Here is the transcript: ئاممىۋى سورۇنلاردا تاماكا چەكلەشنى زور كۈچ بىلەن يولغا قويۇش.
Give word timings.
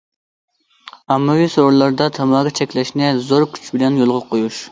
ئاممىۋى 1.15 1.45
سورۇنلاردا 1.57 2.07
تاماكا 2.17 2.55
چەكلەشنى 2.61 3.13
زور 3.29 3.47
كۈچ 3.57 3.71
بىلەن 3.77 4.03
يولغا 4.03 4.27
قويۇش. 4.33 4.59